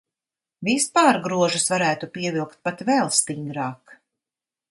Vispār 0.69 1.19
grožus 1.27 1.67
varētu 1.73 2.09
pievilkt 2.17 2.57
pat 2.69 2.83
vēl 2.89 3.13
stingrāk. 3.21 3.97